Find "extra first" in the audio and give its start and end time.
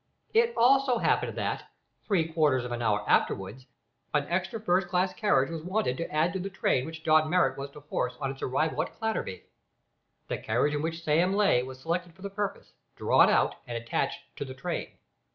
4.29-4.87